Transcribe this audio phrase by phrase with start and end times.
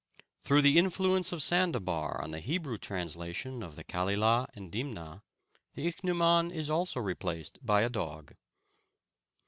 [0.43, 5.21] Through the influence of Sandabar on the Hebrew translation of the Kalilah and Dimnah,
[5.75, 8.33] the ichneumon is also replaced by a dog.